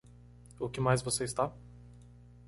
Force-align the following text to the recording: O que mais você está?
O 0.59 0.67
que 0.67 0.81
mais 0.81 1.03
você 1.03 1.25
está? 1.25 1.53